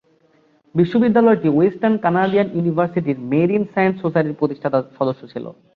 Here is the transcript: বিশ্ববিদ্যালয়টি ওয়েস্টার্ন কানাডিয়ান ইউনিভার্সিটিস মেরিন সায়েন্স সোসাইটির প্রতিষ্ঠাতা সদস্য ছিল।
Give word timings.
বিশ্ববিদ্যালয়টি 0.75 1.47
ওয়েস্টার্ন 1.51 1.95
কানাডিয়ান 2.05 2.47
ইউনিভার্সিটিস 2.55 3.17
মেরিন 3.31 3.63
সায়েন্স 3.73 3.95
সোসাইটির 4.03 4.39
প্রতিষ্ঠাতা 4.39 4.79
সদস্য 4.97 5.21
ছিল। 5.33 5.45